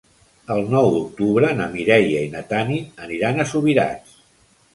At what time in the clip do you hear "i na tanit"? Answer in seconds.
2.29-3.05